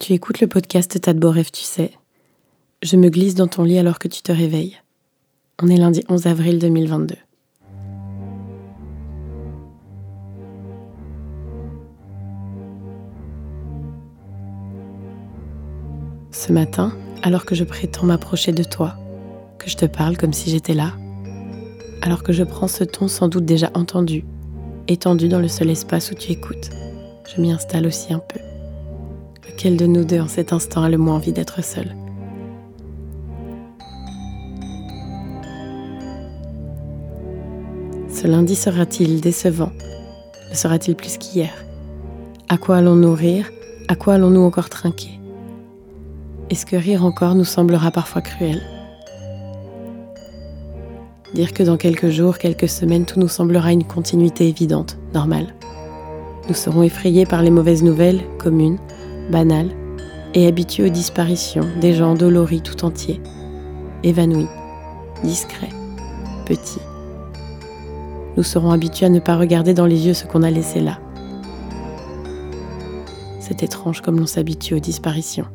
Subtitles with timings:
[0.00, 1.92] Tu écoutes le podcast T'as de beaux rêves, tu sais.
[2.82, 4.78] Je me glisse dans ton lit alors que tu te réveilles.
[5.62, 7.16] On est lundi 11 avril 2022.
[16.30, 18.96] Ce matin, alors que je prétends m'approcher de toi,
[19.58, 20.94] que je te parle comme si j'étais là,
[22.00, 24.24] alors que je prends ce ton sans doute déjà entendu,
[24.88, 26.70] étendu dans le seul espace où tu écoutes,
[27.28, 28.40] je m'y installe aussi un peu.
[29.60, 31.94] Lequel de nous deux en cet instant a le moins envie d'être seul
[38.08, 39.70] Ce lundi sera-t-il décevant?
[40.48, 41.52] Le sera-t-il plus qu'hier?
[42.48, 43.50] À quoi allons-nous rire?
[43.88, 45.20] À quoi allons-nous encore trinquer?
[46.48, 48.62] Est-ce que rire encore nous semblera parfois cruel?
[51.34, 55.54] Dire que dans quelques jours, quelques semaines, tout nous semblera une continuité évidente, normale.
[56.48, 58.78] Nous serons effrayés par les mauvaises nouvelles, communes,
[59.30, 59.70] banales,
[60.34, 63.20] et habitués aux disparitions des gens endoloris tout entiers,
[64.02, 64.46] évanouis,
[65.24, 65.70] discrets,
[66.46, 66.80] petits.
[68.36, 70.98] Nous serons habitués à ne pas regarder dans les yeux ce qu'on a laissé là.
[73.40, 75.46] C'est étrange comme l'on s'habitue aux disparitions.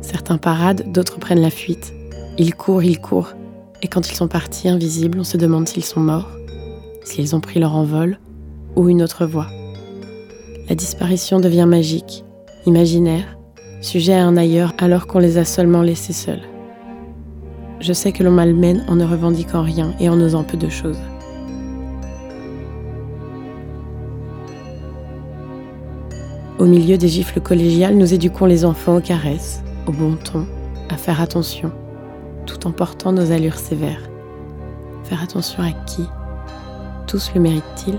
[0.00, 1.92] Certains paradent, d'autres prennent la fuite.
[2.38, 3.34] Ils courent, ils courent,
[3.82, 6.28] et quand ils sont partis invisibles, on se demande s'ils sont morts,
[7.08, 8.18] s'ils ont pris leur envol,
[8.76, 9.48] ou une autre voie.
[10.68, 12.24] La disparition devient magique,
[12.66, 13.38] imaginaire,
[13.80, 16.42] sujet à un ailleurs alors qu'on les a seulement laissés seuls.
[17.80, 20.98] Je sais que l'on malmène en ne revendiquant rien et en n'osant peu de choses.
[26.58, 30.44] Au milieu des gifles collégiales, nous éduquons les enfants aux caresses, au bon ton,
[30.90, 31.70] à faire attention,
[32.46, 34.10] tout en portant nos allures sévères.
[35.04, 36.02] Faire attention à qui
[37.08, 37.98] Tous le méritent-ils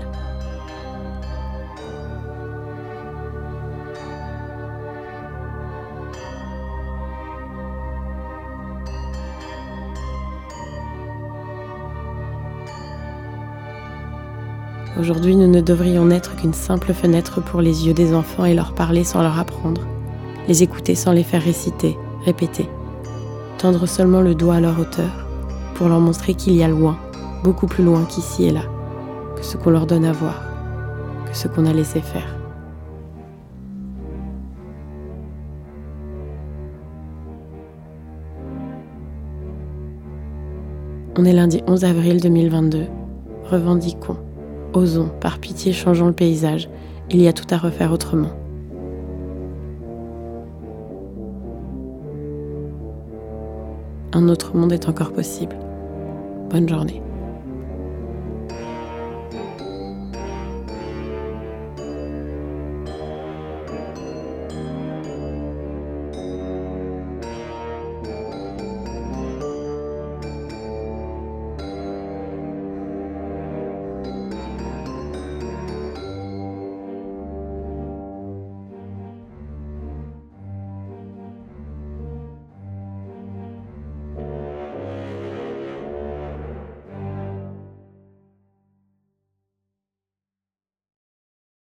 [14.96, 18.74] Aujourd'hui, nous ne devrions n'être qu'une simple fenêtre pour les yeux des enfants et leur
[18.74, 19.88] parler sans leur apprendre,
[20.46, 22.68] les écouter sans les faire réciter, répéter,
[23.58, 25.26] tendre seulement le doigt à leur hauteur
[25.74, 26.96] pour leur montrer qu'il y a loin,
[27.42, 28.62] beaucoup plus loin qu'ici et là,
[29.40, 30.42] que ce qu'on leur donne à voir,
[31.26, 32.36] que ce qu'on a laissé faire.
[41.16, 42.84] On est lundi 11 avril 2022.
[43.44, 44.16] Revendiquons.
[44.74, 46.68] Osons, par pitié, changeons le paysage.
[47.10, 48.30] Il y a tout à refaire autrement.
[54.12, 55.56] Un autre monde est encore possible.
[56.50, 57.02] Bonne journée.